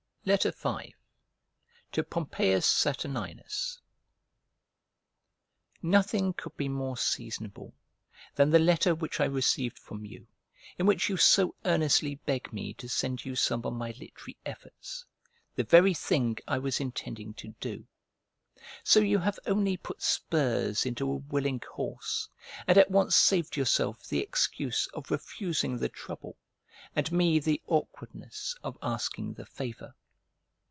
V 0.23 0.37
To 0.37 2.03
POMPEIUS 2.03 2.67
SATURNINUS 2.67 3.81
NOTHING 5.81 6.33
could 6.33 6.55
be 6.55 6.69
more 6.69 6.95
seasonable 6.95 7.73
than 8.35 8.51
the 8.51 8.59
letter 8.59 8.93
which 8.93 9.19
I 9.19 9.25
received 9.25 9.79
from 9.79 10.05
you, 10.05 10.27
in 10.77 10.85
which 10.85 11.09
you 11.09 11.17
so 11.17 11.55
earnestly 11.65 12.19
beg 12.23 12.53
me 12.53 12.75
to 12.75 12.87
send 12.87 13.25
you 13.25 13.35
some 13.35 13.65
of 13.65 13.73
my 13.73 13.95
literary 13.99 14.37
efforts: 14.45 15.03
the 15.55 15.63
very 15.63 15.95
thing 15.95 16.37
I 16.47 16.59
was 16.59 16.79
intending 16.79 17.33
to 17.33 17.55
do. 17.59 17.87
So 18.83 18.99
you 18.99 19.17
have 19.17 19.39
only 19.47 19.75
put 19.75 20.03
spurs 20.03 20.85
into 20.85 21.09
a 21.11 21.15
willing 21.15 21.63
horse 21.73 22.29
and 22.67 22.77
at 22.77 22.91
once 22.91 23.15
saved 23.15 23.57
yourself 23.57 24.05
the 24.07 24.19
excuse 24.19 24.85
of 24.93 25.09
refusing 25.09 25.77
the 25.79 25.89
trouble, 25.89 26.37
and 26.95 27.11
me 27.11 27.39
the 27.39 27.59
awkwardness 27.65 28.55
of 28.63 28.77
asking 28.83 29.33
the 29.33 29.47
favour. 29.47 29.95